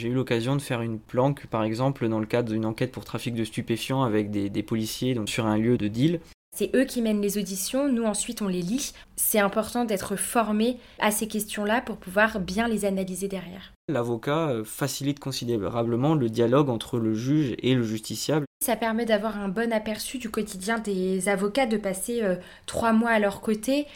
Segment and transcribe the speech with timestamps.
[0.00, 3.04] J'ai eu l'occasion de faire une planque, par exemple, dans le cadre d'une enquête pour
[3.04, 6.20] trafic de stupéfiants avec des, des policiers donc, sur un lieu de deal.
[6.56, 8.94] C'est eux qui mènent les auditions, nous ensuite on les lit.
[9.16, 13.74] C'est important d'être formé à ces questions-là pour pouvoir bien les analyser derrière.
[13.90, 18.46] L'avocat euh, facilite considérablement le dialogue entre le juge et le justiciable.
[18.64, 23.10] Ça permet d'avoir un bon aperçu du quotidien des avocats, de passer euh, trois mois
[23.10, 23.86] à leur côté.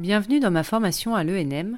[0.00, 1.76] Bienvenue dans ma formation à l'ENM,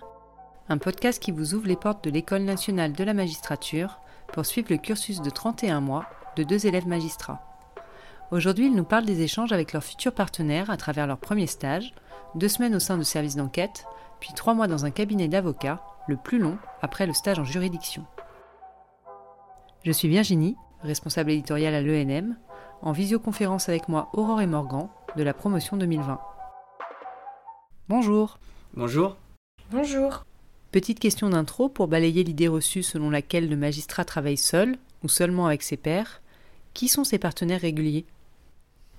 [0.68, 3.98] un podcast qui vous ouvre les portes de l'École nationale de la magistrature
[4.32, 7.42] pour suivre le cursus de 31 mois de deux élèves magistrats.
[8.30, 11.94] Aujourd'hui, ils nous parlent des échanges avec leurs futurs partenaires à travers leur premier stage,
[12.36, 13.86] deux semaines au sein de services d'enquête,
[14.20, 18.06] puis trois mois dans un cabinet d'avocats, le plus long après le stage en juridiction.
[19.82, 22.36] Je suis Virginie, responsable éditoriale à l'ENM,
[22.82, 26.20] en visioconférence avec moi Aurore et Morgan de la promotion 2020.
[27.94, 28.38] Bonjour.
[28.72, 29.18] Bonjour.
[29.70, 30.24] Bonjour.
[30.70, 35.44] Petite question d'intro pour balayer l'idée reçue selon laquelle le magistrat travaille seul ou seulement
[35.44, 36.22] avec ses pairs.
[36.72, 38.06] Qui sont ses partenaires réguliers?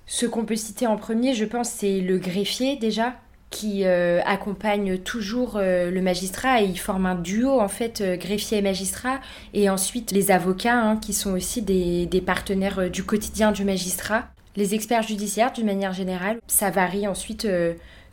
[0.06, 3.14] Ce qu'on peut citer en premier, je pense, c'est le greffier déjà,
[3.50, 8.16] qui euh, accompagne toujours euh, le magistrat et il forme un duo en fait euh,
[8.16, 9.18] greffier et magistrat
[9.54, 14.28] et ensuite les avocats hein, qui sont aussi des, des partenaires du quotidien du magistrat
[14.56, 17.46] les experts judiciaires d'une manière générale ça varie ensuite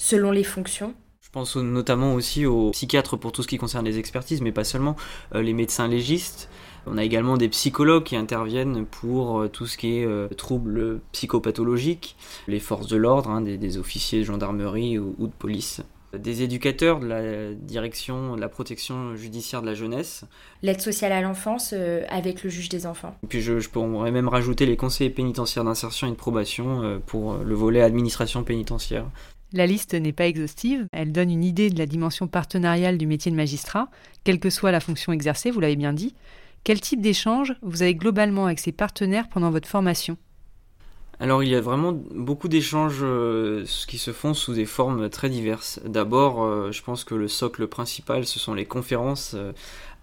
[0.01, 3.97] selon les fonctions je pense notamment aussi aux psychiatres pour tout ce qui concerne les
[3.97, 4.97] expertises, mais pas seulement,
[5.33, 6.49] euh, les médecins légistes.
[6.87, 10.99] On a également des psychologues qui interviennent pour euh, tout ce qui est euh, troubles
[11.13, 12.17] psychopathologiques,
[12.49, 15.81] les forces de l'ordre, hein, des, officiers de gendarmerie ou, de police
[16.13, 20.25] des éducateurs de la direction de la protection judiciaire de la jeunesse.
[20.63, 21.73] L'aide sociale à l'enfance
[22.09, 23.15] avec le juge des enfants.
[23.23, 27.35] Et puis je, je, pourrais même rajouter les conseillers pénitentiaires d'insertion et de probation pour
[27.35, 29.05] le volet administration pénitentiaire.
[29.53, 33.31] La liste n'est pas exhaustive, elle donne une idée de la dimension partenariale du métier
[33.31, 33.89] de magistrat,
[34.23, 36.15] quelle que soit la fonction exercée, vous l'avez bien dit.
[36.63, 40.17] Quel type d'échange vous avez globalement avec ces partenaires pendant votre formation?
[41.19, 45.29] Alors il y a vraiment beaucoup d'échanges euh, qui se font sous des formes très
[45.29, 45.79] diverses.
[45.85, 49.51] D'abord, euh, je pense que le socle principal, ce sont les conférences euh,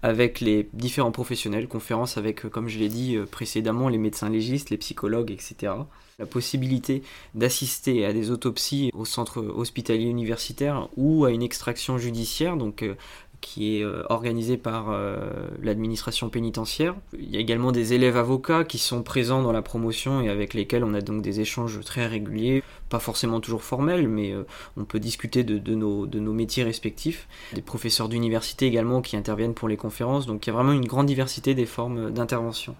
[0.01, 4.77] avec les différents professionnels, conférences avec, comme je l'ai dit précédemment, les médecins légistes, les
[4.77, 5.73] psychologues, etc
[6.19, 7.01] la possibilité
[7.33, 12.95] d'assister à des autopsies au centre hospitalier universitaire ou à une extraction judiciaire, donc euh,
[13.41, 15.17] qui est euh, organisée par euh,
[15.61, 16.95] l'administration pénitentiaire.
[17.13, 20.53] Il y a également des élèves avocats qui sont présents dans la promotion et avec
[20.53, 24.33] lesquels on a donc des échanges très réguliers, pas forcément toujours formels, mais
[24.77, 27.27] on peut discuter de nos métiers respectifs.
[27.53, 30.85] Des professeurs d'université également qui interviennent pour les conférences, donc il y a vraiment une
[30.85, 32.75] grande diversité des formes d'intervention.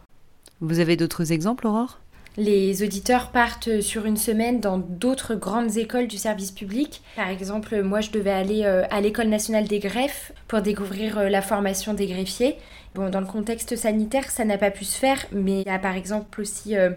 [0.62, 2.00] Vous avez d'autres exemples, Aurore?
[2.40, 7.02] Les auditeurs partent sur une semaine dans d'autres grandes écoles du service public.
[7.18, 11.30] Par exemple, moi, je devais aller euh, à l'École nationale des greffes pour découvrir euh,
[11.30, 12.56] la formation des greffiers.
[12.96, 15.80] Bon, dans le contexte sanitaire, ça n'a pas pu se faire, mais il y a
[15.80, 16.92] par exemple aussi euh,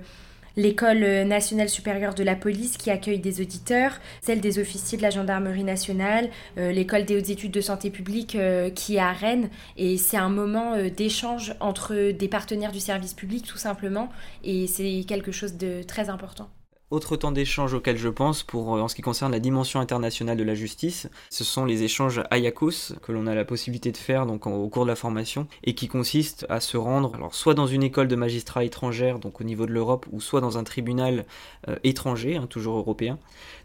[0.57, 5.11] l'école nationale supérieure de la police qui accueille des auditeurs, celle des officiers de la
[5.11, 9.51] gendarmerie nationale, euh, l'école des hautes études de santé publique euh, qui est à Rennes.
[9.77, 14.09] Et c'est un moment euh, d'échange entre des partenaires du service public tout simplement.
[14.45, 16.49] Et c'est quelque chose de très important.
[16.93, 20.37] Autre temps d'échange auquel je pense pour euh, en ce qui concerne la dimension internationale
[20.37, 24.27] de la justice, ce sont les échanges Ayakos que l'on a la possibilité de faire
[24.27, 27.83] donc au cours de la formation et qui consistent à se rendre soit dans une
[27.83, 31.25] école de magistrats étrangère donc au niveau de l'Europe ou soit dans un tribunal
[31.67, 33.19] euh, étranger hein, toujours européen.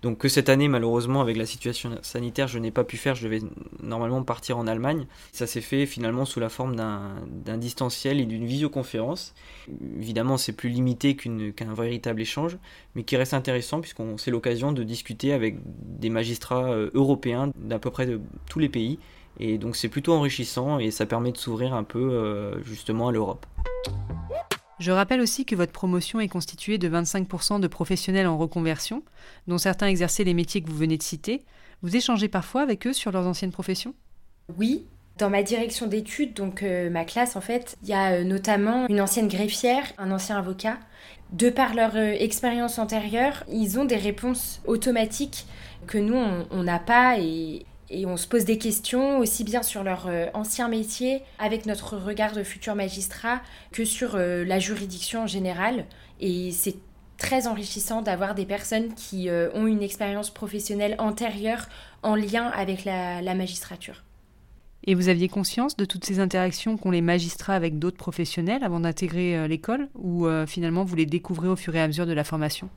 [0.03, 3.25] Donc que cette année malheureusement avec la situation sanitaire je n'ai pas pu faire, je
[3.25, 3.41] devais
[3.87, 5.07] normalement partir en Allemagne.
[5.31, 9.33] Ça s'est fait finalement sous la forme d'un distanciel et d'une visioconférence.
[9.99, 12.57] Évidemment c'est plus limité qu'un véritable échange
[12.95, 17.79] mais qui reste intéressant puisqu'on c'est l'occasion de discuter avec des magistrats euh, européens d'à
[17.79, 18.07] peu près
[18.49, 18.99] tous les pays.
[19.39, 23.11] Et donc c'est plutôt enrichissant et ça permet de s'ouvrir un peu euh, justement à
[23.11, 23.45] l'Europe.
[24.79, 29.01] Je rappelle aussi que votre promotion est constituée de 25% de professionnels en reconversion,
[29.47, 31.43] dont certains exerçaient les métiers que vous venez de citer.
[31.81, 33.93] Vous échangez parfois avec eux sur leurs anciennes professions?
[34.57, 34.85] Oui,
[35.17, 39.01] dans ma direction d'études, donc euh, ma classe en fait, il y a notamment une
[39.01, 40.77] ancienne greffière, un ancien avocat.
[41.33, 45.45] De par leur euh, expérience antérieure, ils ont des réponses automatiques
[45.85, 47.65] que nous, on n'a pas et,
[48.05, 52.33] on se pose des questions aussi bien sur leur euh, ancien métier avec notre regard
[52.33, 53.39] de futur magistrat
[53.71, 55.85] que sur euh, la juridiction en général.
[56.19, 56.75] Et c'est
[57.17, 61.67] très enrichissant d'avoir des personnes qui ont une expérience professionnelle antérieure
[62.03, 64.03] en lien avec la magistrature.
[64.87, 68.79] Et vous aviez conscience de toutes ces interactions qu'ont les magistrats avec d'autres professionnels avant
[68.79, 72.13] d'intégrer euh, l'école ou euh, finalement vous les découvrez au fur et à mesure de
[72.13, 72.69] la formation?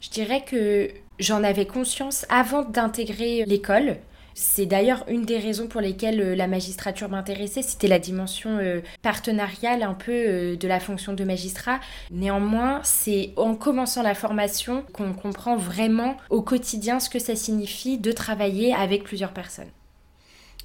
[0.00, 0.90] Je dirais que
[1.20, 3.98] j'en avais conscience avant d'intégrer l'école.
[4.34, 8.80] C'est d'ailleurs une des raisons pour lesquelles euh, la magistrature m'intéressait, c'était la dimension euh,
[9.00, 11.78] partenariale un peu euh, de la fonction de magistrat.
[12.10, 17.96] Néanmoins, c'est en commençant la formation qu'on comprend vraiment au quotidien ce que ça signifie
[17.96, 19.70] de travailler avec plusieurs personnes.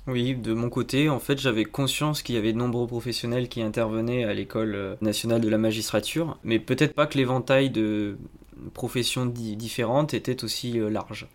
[0.08, 3.62] Oui, de mon côté, en fait, j'avais conscience qu'il y avait de nombreux professionnels qui
[3.62, 8.18] intervenaient à l'école nationale de la magistrature, mais peut-être pas que l'éventail de
[8.74, 11.28] professions différentes était aussi large.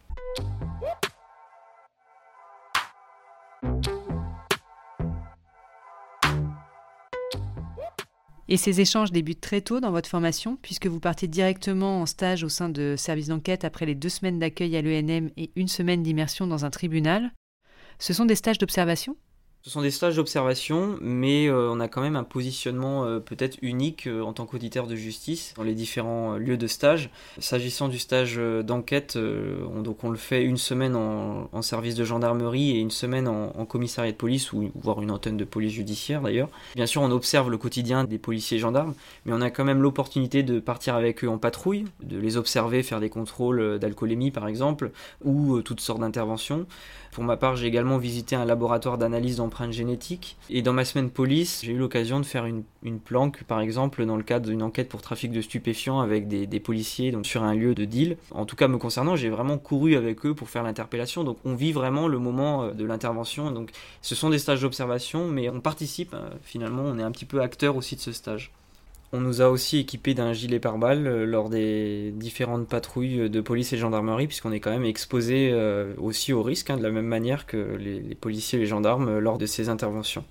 [8.49, 12.45] Et ces échanges débutent très tôt dans votre formation, puisque vous partez directement en stage
[12.45, 16.03] au sein de services d'enquête après les deux semaines d'accueil à l'ENM et une semaine
[16.03, 17.33] d'immersion dans un tribunal.
[17.99, 19.17] Ce sont des stages d'observation?
[19.65, 23.57] Ce sont des stages d'observation, mais euh, on a quand même un positionnement euh, peut-être
[23.63, 27.09] unique euh, en tant qu'auditeur de justice dans les différents lieux de stage.
[27.39, 32.73] S'agissant du stage d'enquête, on, donc on le fait une semaine en, service de gendarmerie
[32.73, 36.51] et une semaine en, commissariat de police, ou voire une antenne de police judiciaire d'ailleurs.
[36.75, 38.93] Bien sûr, on observe le quotidien des policiers gendarmes,
[39.25, 42.83] mais on a quand même l'opportunité de partir avec eux en patrouille, de les observer,
[42.83, 44.91] faire des contrôles d'alcoolémie par exemple,
[45.25, 46.67] ou toutes sortes d'interventions.
[47.15, 50.37] Pour ma part, j'ai également visité un laboratoire d'analyse d'empreintes génétiques.
[50.51, 52.65] Et dans ma semaine police, j'ai eu l'occasion de faire une,
[52.99, 57.17] planque, par exemple, dans le cadre d'une enquête pour trafic de stupéfiants avec des, policiers
[57.23, 58.17] sur un lieu de deal.
[58.33, 61.23] En tout cas, me concernant, j'ai vraiment couru avec eux pour faire l'interpellation.
[61.23, 63.53] Donc on vit vraiment le moment euh, de l'intervention.
[63.53, 63.71] Donc
[64.03, 67.43] ce sont des stages d'observation, mais on participe euh, finalement, on est un petit peu
[67.43, 68.51] acteur aussi de ce stage.
[69.17, 73.73] On nous a aussi équipé d'un gilet pare-balles euh, lors des différentes patrouilles de police
[73.73, 77.07] et gendarmerie, puisqu'on est quand même exposé euh, aussi au risque, hein, de la même
[77.07, 80.25] manière que les, policiers et les gendarmes euh, lors de ces interventions.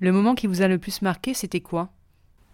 [0.00, 1.90] Le moment qui vous a le plus marqué, c'était quoi?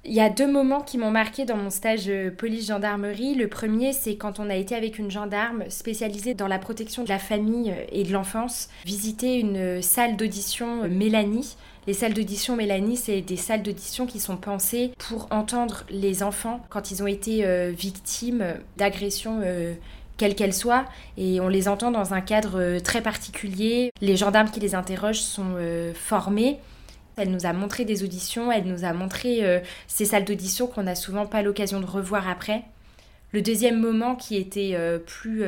[0.05, 3.35] Il y a deux moments qui m'ont marqué dans mon stage police-gendarmerie.
[3.35, 7.09] Le premier, c'est quand on a été avec une gendarme spécialisée dans la protection de
[7.09, 11.56] la famille et de l'enfance, visiter une salle d'audition Mélanie
[11.89, 16.61] les salles d'audition, Mélanie, c'est des salles d'audition qui sont pensées pour entendre les enfants
[16.69, 18.44] quand ils ont été euh, victimes
[18.77, 19.73] d'agressions euh,
[20.19, 20.85] quelles qu'elles soient,
[21.17, 23.91] et on les entend dans un cadre euh, très particulier.
[24.03, 25.56] Les gendarmes qui les interrogent sont
[25.94, 26.59] formés.
[27.19, 30.94] Elle nous a montré des auditions, elle nous a montré ces salles d'audition qu'on n'a
[30.94, 32.62] souvent pas l'occasion de revoir après.
[33.32, 34.76] Le deuxième moment qui était
[35.06, 35.44] plus,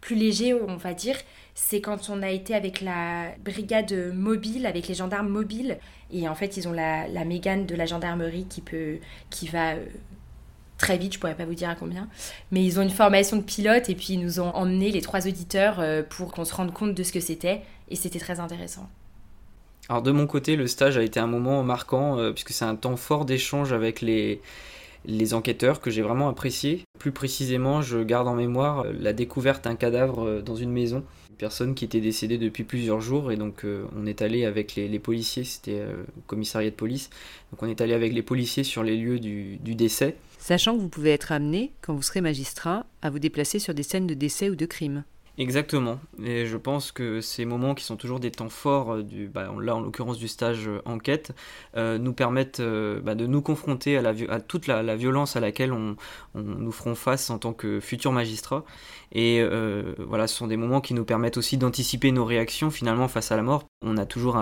[0.00, 1.16] plus léger, on va dire,
[1.60, 5.78] c'est quand on a été avec la brigade mobile, avec les gendarmes mobiles.
[6.12, 8.98] Et en fait, ils ont la, la mégane de la gendarmerie qui, peut,
[9.28, 9.84] qui va euh,
[10.78, 12.08] très vite, je pourrais pas vous dire à combien.
[12.52, 15.26] Mais ils ont une formation de pilote et puis ils nous ont emmenés, les trois
[15.26, 17.62] auditeurs, euh, pour qu'on se rende compte de ce que c'était.
[17.90, 18.88] Et c'était très intéressant.
[19.88, 22.76] Alors de mon côté, le stage a été un moment marquant euh, puisque c'est un
[22.76, 24.40] temps fort d'échange avec les,
[25.06, 26.82] les enquêteurs que j'ai vraiment apprécié.
[26.98, 31.04] Plus précisément, je garde en mémoire la découverte d'un cadavre dans une maison
[31.38, 34.98] personne qui était décédée depuis plusieurs jours et donc euh, on est allé avec les,
[34.98, 37.08] policiers, c'était euh, commissariat de police,
[37.52, 40.16] donc on est allé avec les policiers sur les lieux du, du, décès.
[40.38, 43.84] Sachant que vous pouvez être amené, quand vous serez magistrat, à vous déplacer sur des
[43.84, 45.04] scènes de décès ou de crimes.
[45.38, 46.00] Exactement.
[46.20, 49.48] Et je pense que ces moments qui sont toujours des temps forts, euh, du, bah,
[49.60, 51.30] là en l'occurrence du stage euh, enquête,
[51.76, 55.72] euh, nous permettent bah, de nous confronter à, la, à toute la, violence à laquelle
[55.72, 55.94] on,
[56.34, 58.64] nous ferons face en tant que futurs magistrats.
[59.12, 59.42] Et
[59.98, 63.36] voilà, ce sont des moments qui nous permettent aussi d'anticiper nos réactions finalement face à
[63.36, 63.64] la mort.
[63.82, 64.36] On a toujours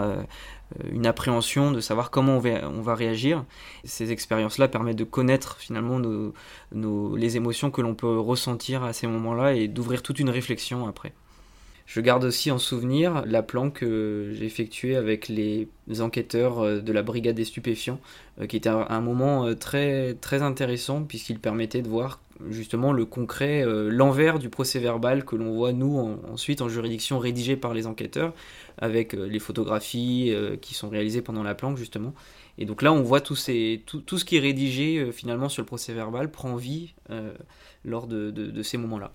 [0.91, 3.45] une appréhension de savoir comment on va, réagir.
[3.85, 6.01] Ces expériences-là permettent de connaître finalement
[6.73, 11.13] les émotions que l'on peut ressentir à ces moments-là et d'ouvrir toute une réflexion après.
[11.87, 15.69] Je garde aussi en souvenir la planque que j'ai effectuée avec les
[16.01, 18.01] enquêteurs euh, de la brigade des stupéfiants,
[18.41, 23.65] euh, qui était un moment très, très intéressant puisqu'il permettait de voir justement le concret,
[23.89, 28.35] l'envers du procès verbal que l'on voit nous ensuite en juridiction rédigé par les enquêteurs,
[28.79, 32.15] avec euh, les photographies euh, qui sont réalisées pendant la planque justement.
[32.59, 35.93] Et donc là, on voit tout, ce qui est rédigé euh, finalement sur le procès
[35.93, 36.95] verbal prend vie
[37.85, 39.13] lors de, ces moments-là.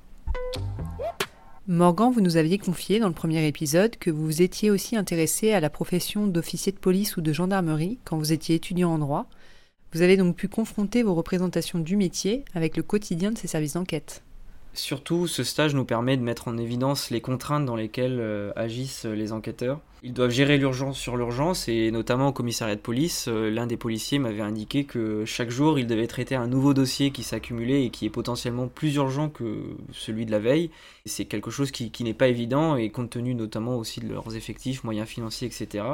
[1.68, 5.60] Morgan, vous nous aviez confié dans le premier épisode que vous étiez aussi intéressé à
[5.60, 9.27] la profession d'officier de police ou de gendarmerie quand vous étiez étudiant en droit.
[9.94, 13.74] Vous avez donc pu confronter vos représentations du métier avec le quotidien de ces services
[13.74, 14.24] d'enquête.
[14.74, 19.06] Surtout, ce stage nous permet de mettre en évidence les contraintes dans lesquelles euh, agissent
[19.06, 19.82] les enquêteurs.
[20.03, 23.77] Ils doivent gérer l'urgence sur l'urgence et notamment au commissariat de police, euh, l'un des
[23.77, 27.91] policiers m'avait indiqué que chaque jour il devait traiter un nouveau dossier qui s'accumulait et
[27.91, 30.72] qui est potentiellement plus urgent que celui de la veille.
[31.05, 34.84] C'est quelque chose qui, n'est pas évident et compte tenu notamment aussi de leurs effectifs,
[34.84, 35.86] moyens financiers, etc.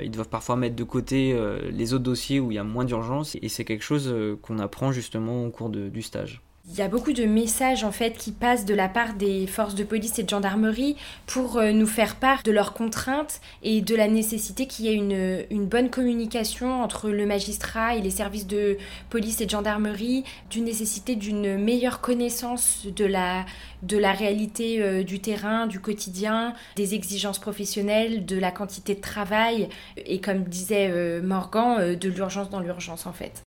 [0.00, 1.38] Ils doivent parfois mettre de côté
[1.70, 4.90] les autres dossiers où il y a moins d'urgence et c'est quelque chose qu'on apprend
[4.90, 6.40] justement au cours du stage.
[6.68, 9.74] Il y a beaucoup de messages en fait qui passent de la part des forces
[9.74, 10.94] de police et de gendarmerie
[11.26, 15.46] pour euh, nous faire part de leurs contraintes et de la nécessité qu'il y ait
[15.50, 18.76] une, bonne communication entre le magistrat et les services de
[19.08, 23.46] police et de gendarmerie, d'une nécessité d'une meilleure connaissance de la,
[23.82, 29.00] de la réalité euh, du terrain, du quotidien, des exigences professionnelles, de la quantité de
[29.00, 33.42] travail et comme disait euh, Morgan, de l'urgence dans l'urgence en fait.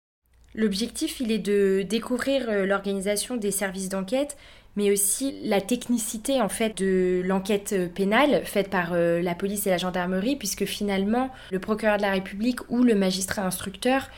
[0.55, 4.37] L'objectif, il est de découvrir euh, l'organisation des services d'enquête,
[4.75, 9.67] mais aussi la technicité en fait de l'enquête euh, pénale faite par euh, la police
[9.67, 14.09] et la gendarmerie, puisque finalement le procureur de la République ou le magistrat instructeur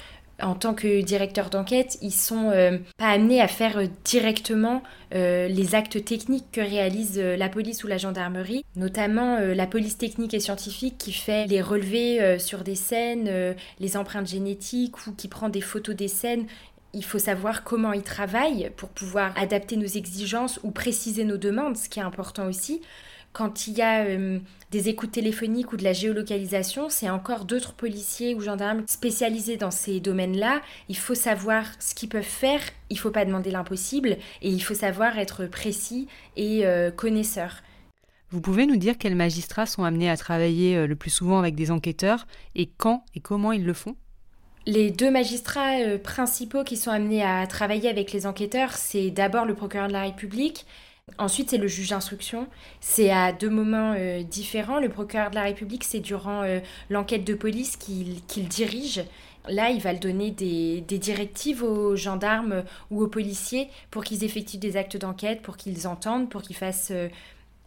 [0.42, 5.48] en tant que directeur d'enquête, ils sont euh, pas amenés à faire euh, directement euh,
[5.48, 10.40] les actes techniques que réalise la police ou la gendarmerie, notamment la police technique et
[10.40, 15.62] scientifique qui fait les relevés sur des scènes, les empreintes génétiques ou qui prend des
[15.62, 16.46] photos des scènes.
[16.94, 21.78] Il faut savoir comment ils travaillent pour pouvoir adapter nos exigences ou préciser nos demandes,
[21.78, 22.82] ce qui est important aussi.
[23.36, 24.40] Quand il y a euh,
[24.72, 29.72] des écoutes téléphoniques ou de la géolocalisation, c'est encore d'autres policiers ou gendarmes spécialisés dans
[29.72, 30.62] ces domaines-là.
[30.88, 34.62] Il faut savoir ce qu'ils peuvent faire, il ne faut pas demander l'impossible et il
[34.62, 37.62] faut savoir être précis et euh, connaisseur.
[38.30, 41.56] Vous pouvez nous dire quels magistrats sont amenés à travailler euh, le plus souvent avec
[41.56, 43.98] des enquêteurs et quand et comment ils le font?
[44.66, 49.56] Les deux magistrats principaux qui sont amenés à travailler avec les enquêteurs, c'est d'abord le
[49.56, 50.66] procureur de la République
[51.18, 52.48] Ensuite, c'est le juge d'instruction.
[52.82, 54.80] C'est à deux moments euh, différents.
[54.80, 56.60] Le procureur de la République, c'est durant euh,
[56.90, 59.04] l'enquête de police qu'il dirige.
[59.48, 64.78] Là, il va donner des, directives aux gendarmes ou aux policiers pour qu'ils effectuent des
[64.78, 67.08] actes d'enquête, pour qu'ils entendent, pour qu'ils fassent euh,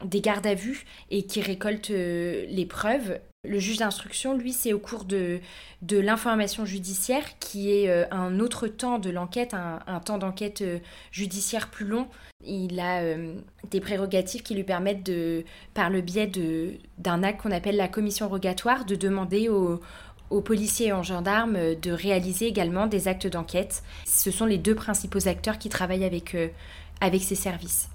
[0.05, 3.19] des gardes à vue et qu'ils récoltent les preuves.
[3.45, 5.41] Le juge d'instruction, lui, c'est au cours de,
[5.83, 10.65] de l'information judiciaire, qui est un autre temps de l'enquête, un, temps d'enquête
[11.13, 12.09] judiciaire plus long,
[12.45, 13.35] il a euh,
[13.71, 16.31] des prérogatives qui lui permettent de, par le biais
[16.99, 19.81] d'un acte qu'on appelle la commission rogatoire, de demander aux,
[20.43, 23.83] policiers et aux gendarmes de réaliser également des actes d'enquête.
[24.07, 26.49] Ce sont les deux principaux acteurs qui travaillent avec, euh,
[27.01, 27.89] avec ces services.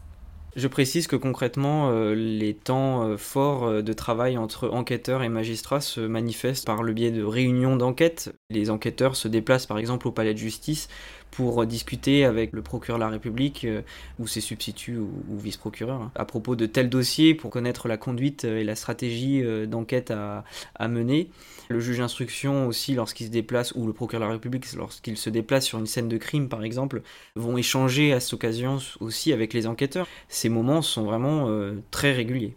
[0.55, 6.01] Je précise que concrètement, euh, les temps forts de travail entre enquêteurs et magistrats se
[6.01, 8.33] manifestent par le biais de réunions d'enquête.
[8.53, 10.87] Les enquêteurs se déplacent par exemple au palais de justice
[11.31, 13.81] pour discuter avec le procureur de la République euh,
[14.19, 18.43] ou ses substituts ou, vice-procureurs hein, à propos de tel dossier pour connaître la conduite
[18.43, 20.43] et la stratégie euh, d'enquête à,
[20.87, 21.29] mener.
[21.69, 25.29] Le juge d'instruction aussi, lorsqu'il se déplace, ou le procureur de la République, lorsqu'il se
[25.29, 27.01] déplace sur une scène de crime par exemple,
[27.35, 30.07] vont échanger à cette occasion aussi avec les enquêteurs.
[30.27, 32.55] Ces moments sont vraiment euh, très réguliers.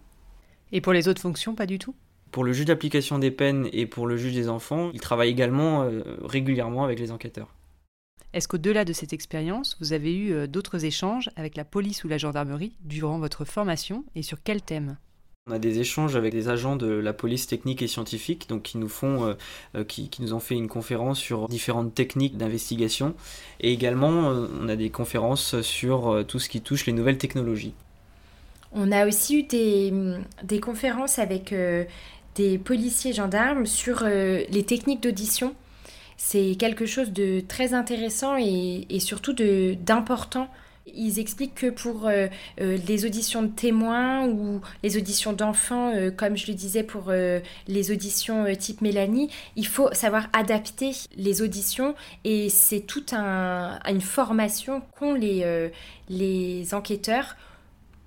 [0.72, 1.94] Et pour les autres fonctions, pas du tout?
[2.36, 5.88] Pour le juge d'application des peines et pour le juge des enfants, il travaille également
[6.22, 7.48] régulièrement avec les enquêteurs.
[8.34, 12.08] Est-ce qu'au-delà de cette expérience, vous avez eu euh, d'autres échanges avec la police ou
[12.08, 14.98] la gendarmerie durant votre formation et sur quel thème?
[15.46, 18.76] On a des échanges avec des agents de la police technique et scientifique, donc qui
[18.76, 19.34] nous font, euh,
[19.74, 23.14] euh, qui, nous ont fait une conférence sur différentes techniques d'investigation,
[23.60, 27.72] et également on a des conférences sur tout ce qui touche les nouvelles technologies.
[28.72, 29.94] On a aussi eu des,
[30.42, 31.54] des conférences avec
[32.36, 35.54] des policiers gendarmes sur les techniques d'audition
[36.16, 40.48] c'est quelque chose de très intéressant et, surtout d'important.
[40.94, 42.28] Ils expliquent que pour euh,
[42.60, 47.12] euh, les auditions de témoins ou les auditions d'enfants, euh, comme je le disais pour
[47.68, 54.80] les auditions type Mélanie, il faut savoir adapter les auditions et c'est toute une formation
[54.98, 55.70] qu'ont les,
[56.08, 57.36] les enquêteurs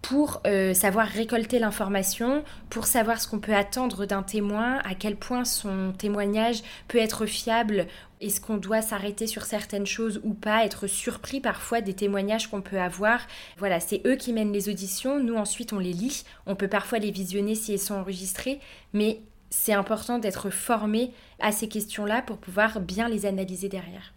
[0.02, 5.16] pour euh, savoir récolter l'information, pour savoir ce qu'on peut attendre d'un témoin, à quel
[5.16, 7.88] point son témoignage peut être fiable,
[8.22, 12.62] est-ce qu'on doit s'arrêter sur certaines choses ou pas, être surpris parfois des témoignages qu'on
[12.62, 13.22] peut avoir.
[13.58, 17.00] Voilà, c'est eux qui mènent les auditions, nous ensuite on les lit, on peut parfois
[17.00, 18.60] les visionner si elles sont enregistrées,
[18.94, 24.14] mais c'est important d'être formé à ces questions-là pour pouvoir bien les analyser derrière.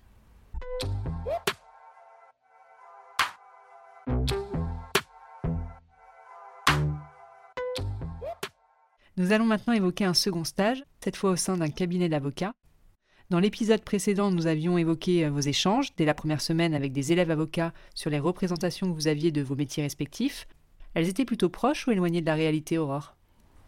[9.22, 12.54] Nous allons maintenant évoquer un second stage, cette fois au sein d'un cabinet d'avocats.
[13.30, 17.12] Dans l'épisode précédent, nous avions évoqué euh, vos échanges dès la première semaine avec des
[17.12, 20.48] élèves avocats sur les représentations que vous aviez de vos métiers respectifs.
[20.94, 23.14] Elles étaient plutôt proches ou éloignées de la réalité, Aurore?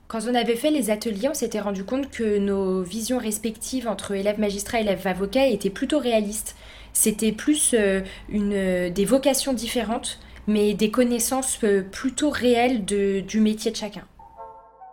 [0.08, 4.10] Quand on avait fait les ateliers, on s'était rendu compte que nos visions respectives entre
[4.10, 6.56] élèves magistrats et élèves avocats étaient plutôt réalistes.
[6.92, 10.18] C'était plus euh, une, euh, des vocations différentes,
[10.48, 11.60] mais des connaissances
[11.92, 14.04] plutôt réelles du métier de chacun.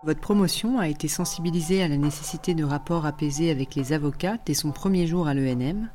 [0.04, 4.56] Votre promotion a été sensibilisée à la nécessité de rapports apaisés avec les avocats dès
[4.56, 5.90] son premier jour à l'ENM.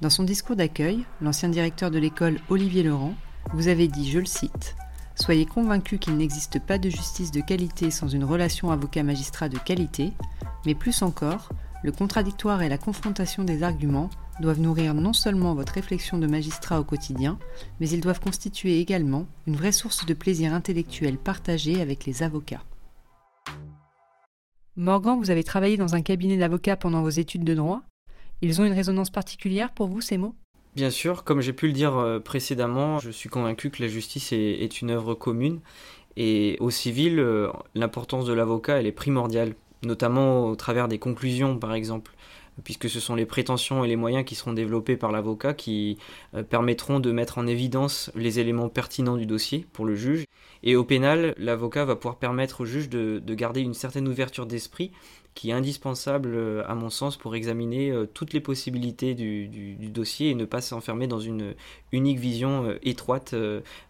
[0.00, 3.14] Dans son discours d'accueil, l'ancien directeur de l'école Olivier Laurent
[3.54, 4.74] Vous avez dit, je le cite,
[5.14, 10.12] Soyez convaincus qu'il n'existe pas de justice de qualité sans une relation avocat-magistrat de qualité,
[10.66, 11.50] mais plus encore,
[11.84, 16.80] le contradictoire et la confrontation des arguments doivent nourrir non seulement votre réflexion de magistrat
[16.80, 17.38] au quotidien,
[17.78, 22.64] mais ils doivent constituer également une vraie source de plaisir intellectuel partagé avec les avocats.
[24.76, 27.82] Morgan, vous avez travaillé dans un cabinet d'avocats pendant vos études de droit.
[28.40, 30.34] Ils ont une résonance particulière pour vous, ces mots?
[30.74, 34.32] Bien sûr, comme j'ai pu le dire euh, précédemment, je suis convaincu que la justice
[34.32, 35.60] est, une œuvre commune.
[36.16, 41.74] Et au civil, euh, l'importance de l'avocat, est primordiale, notamment au travers des conclusions, par
[41.74, 42.14] exemple
[42.64, 45.98] puisque ce sont les prétentions et les moyens qui seront développés par l'avocat qui
[46.34, 50.24] euh, permettront de mettre en évidence les éléments pertinents du dossier pour le juge.
[50.62, 54.92] Et au pénal, l'avocat va pouvoir permettre au juge de, garder une certaine ouverture d'esprit
[55.34, 59.48] qui est indispensable euh, à mon sens pour examiner euh, toutes les possibilités du,
[59.88, 61.54] dossier et ne pas s'enfermer dans une
[61.92, 63.34] unique vision étroite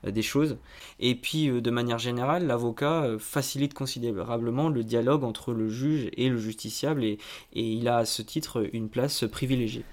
[0.05, 0.57] des choses.
[0.99, 6.39] Et puis de manière générale, l'avocat facilite considérablement le dialogue entre le juge et le
[6.39, 7.19] justiciable et
[7.53, 9.85] il a à ce titre une place privilégiée.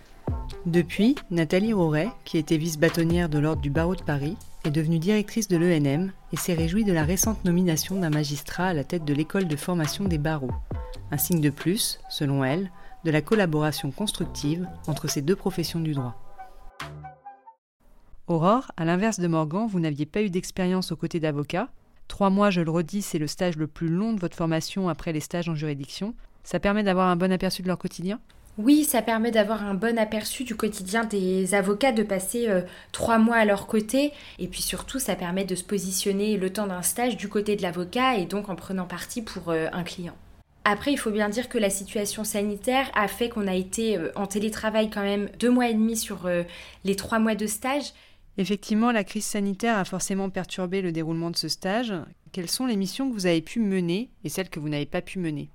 [0.65, 4.35] Depuis, Nathalie Roret, qui était vice-bâtonnière de l'Ordre du barreau de Paris,
[4.65, 8.73] est devenue directrice de l'ENM et s'est réjouie de la récente nomination d'un magistrat à
[8.73, 10.53] la tête de l'école de formation des barreaux.
[11.11, 12.71] Un signe de plus, selon elle,
[13.05, 16.15] de la collaboration constructive entre ces deux professions du droit.
[18.27, 21.69] Aurore, à l'inverse de Morgan, vous n'aviez pas eu d'expérience aux côtés d'avocats.
[22.07, 25.13] Trois mois, je le redis, c'est le stage le plus long de votre formation après
[25.13, 26.13] les stages en juridiction.
[26.43, 28.19] Ça permet d'avoir un bon aperçu de leur quotidien?
[28.59, 32.61] Oui, ça permet d'avoir un bon aperçu du quotidien des avocats, de passer euh,
[32.91, 34.11] trois mois à leur côté.
[34.37, 37.61] Et puis surtout, ça permet de se positionner le temps d'un stage du côté de
[37.61, 40.13] l'avocat et donc en prenant parti pour euh, un client.
[40.65, 44.11] Après, il faut bien dire que la situation sanitaire a fait qu'on a été euh,
[44.17, 46.29] en télétravail quand même deux mois et demi sur
[46.83, 47.93] les trois mois de stage.
[48.37, 51.93] Effectivement, la crise sanitaire a forcément perturbé le déroulement de ce stage.
[52.33, 55.01] Quelles sont les missions que vous avez pu mener et celles que vous n'avez pas
[55.01, 55.49] pu mener?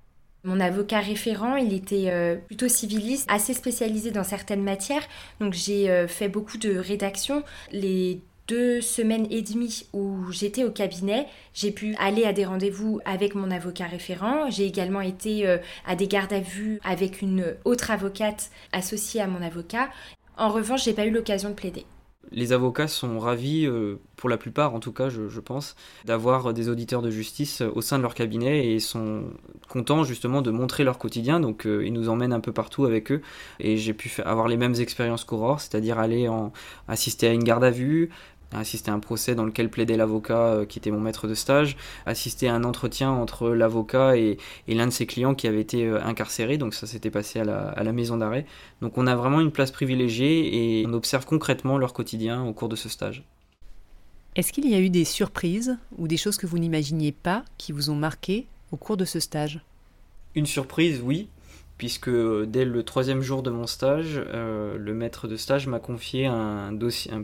[0.44, 5.02] Mon avocat référent, il était euh, plutôt civiliste, assez spécialisé dans certaines matières.
[5.40, 7.42] Donc j'ai euh, fait beaucoup de rédaction.
[7.72, 13.00] Les deux semaines et demie où j'étais au cabinet, j'ai pu aller à des rendez-vous
[13.06, 14.50] avec mon avocat référent.
[14.50, 19.26] J'ai également été euh, à des gardes à vue avec une autre avocate associée à
[19.26, 19.88] mon avocat.
[20.36, 21.86] En revanche, j'ai pas eu l'occasion de plaider
[22.32, 26.68] les avocats sont ravis, euh, pour la plupart en tout cas, je, pense, d'avoir des
[26.68, 29.24] auditeurs de justice au sein de leur cabinet et sont
[29.68, 31.40] contents justement de montrer leur quotidien.
[31.40, 33.22] Donc euh, ils nous emmènent un peu partout avec eux
[33.60, 36.52] et j'ai pu avoir les mêmes expériences qu'Aurore, c'est-à-dire aller en,
[36.88, 38.10] assister à une garde à vue,
[38.58, 41.76] assister à un procès dans lequel plaidait l'avocat euh, qui était mon maître de stage,
[42.06, 44.38] assister à un entretien entre l'avocat et,
[44.68, 47.92] l'un de ses clients qui avait été euh, incarcéré, donc ça s'était passé à la,
[47.92, 48.46] maison d'arrêt.
[48.80, 52.68] Donc on a vraiment une place privilégiée et on observe concrètement leur quotidien au cours
[52.68, 53.24] de ce stage.
[54.36, 57.70] Est-ce qu'il y a eu des surprises ou des choses que vous n'imaginiez pas qui
[57.70, 59.60] vous ont marqué au cours de ce stage?
[60.34, 61.28] Une surprise, oui
[61.78, 66.26] puisque dès le troisième jour de mon stage, euh, le maître de stage m'a confié
[66.26, 66.72] un,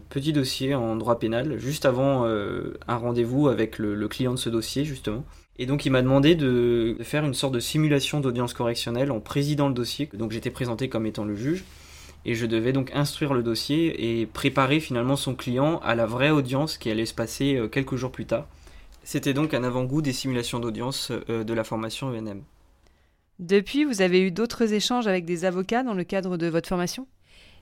[0.09, 4.51] petit dossier en droit pénal, juste avant euh, un rendez-vous avec le, client de ce
[4.51, 5.25] dossier, justement.
[5.59, 9.69] Et donc il m'a demandé de, faire une sorte de simulation d'audience correctionnelle en présidant
[9.69, 10.09] le dossier.
[10.15, 11.65] Donc j'étais présenté comme étant le juge.
[12.27, 16.31] Et je devais donc instruire le dossier et préparer finalement son client à la vraie
[16.31, 18.47] audience qui allait se passer euh, quelques jours plus tard.
[19.05, 22.43] C'était donc un avant-goût des simulations d'audience de la formation ENM.
[23.41, 27.07] Depuis, vous avez eu d'autres échanges avec des avocats dans le cadre de votre formation?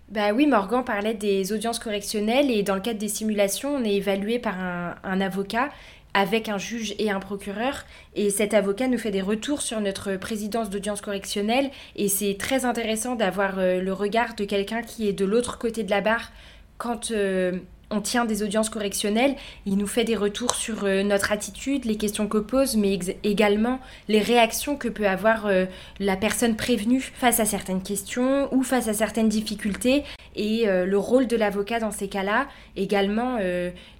[0.08, 3.94] Bah oui, Morgan parlait des audiences correctionnelles et dans le cadre des simulations, on est
[3.94, 5.68] évalué par un, avocat
[6.14, 7.84] avec un juge et un procureur
[8.16, 12.64] et cet avocat nous fait des retours sur notre présidence d'audience correctionnelle et c'est très
[12.64, 16.32] intéressant d'avoir euh, le regard de quelqu'un qui est de l'autre côté de la barre
[16.78, 17.52] quand euh,
[17.90, 19.34] on tient des audiences correctionnelles,
[19.66, 23.80] il nous fait des retours sur euh, notre attitude, les questions que pose, mais également
[24.08, 25.64] les réactions que peut avoir euh,
[25.98, 30.04] la personne prévenue face à certaines questions ou face à certaines difficultés,
[30.36, 32.46] et euh, le rôle de l'avocat dans ces cas-là,
[32.76, 33.38] également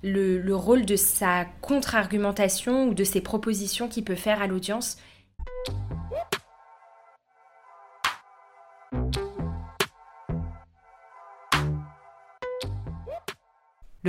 [0.02, 4.98] le, rôle de sa contre-argumentation ou de ses propositions qu'il peut faire à l'audience.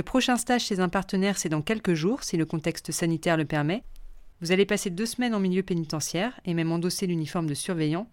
[0.00, 3.44] Le prochain stage chez un partenaire, c'est dans quelques jours, si le contexte sanitaire le
[3.44, 3.82] permet.
[4.40, 8.08] Vous allez passer deux semaines en milieu pénitentiaire et même endosser l'uniforme de surveillant.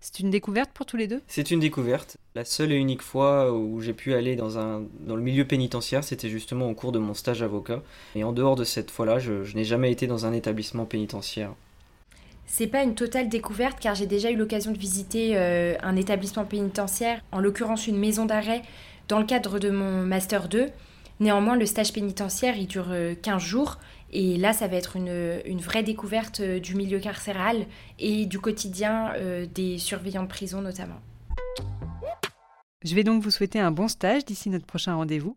[0.00, 1.22] C'est une découverte pour tous les deux?
[1.26, 2.18] C'est une découverte.
[2.36, 6.04] La seule et unique fois où j'ai pu aller dans, un, dans le milieu pénitentiaire,
[6.04, 7.82] c'était justement au cours de mon stage avocat.
[8.14, 11.52] Et en dehors de cette fois-là, je, n'ai jamais été dans un établissement pénitentiaire.
[12.46, 16.44] C'est pas une totale découverte car j'ai déjà eu l'occasion de visiter euh, un établissement
[16.44, 18.62] pénitentiaire, en l'occurrence une maison d'arrêt,
[19.08, 20.70] dans le cadre de mon Master 2.
[21.20, 23.78] Néanmoins, le stage pénitentiaire, il dure 15 jours.
[24.12, 27.66] Et là, ça va être une, vraie découverte du milieu carcéral
[27.98, 29.12] et du quotidien
[29.54, 31.00] des surveillants de prison notamment.
[32.84, 35.36] Je vais donc vous souhaiter un bon stage d'ici notre prochain rendez-vous.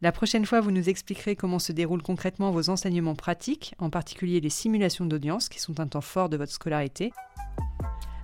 [0.00, 4.40] La prochaine fois, vous nous expliquerez comment se déroulent concrètement vos enseignements pratiques, en particulier
[4.40, 7.12] les simulations d'audience, qui sont un temps fort de votre scolarité.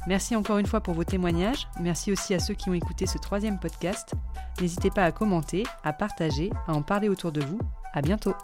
[0.06, 1.66] Merci encore une fois pour vos témoignages.
[1.80, 4.12] Merci aussi à ceux qui ont écouté ce troisième podcast.
[4.60, 7.58] N'hésitez pas à commenter, à partager, à en parler autour de vous.
[7.94, 8.34] À bientôt!